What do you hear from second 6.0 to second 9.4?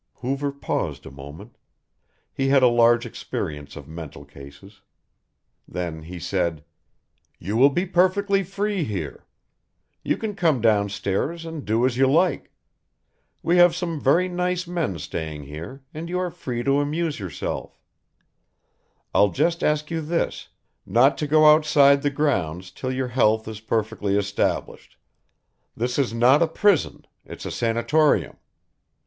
he said: "You will be perfectly free here.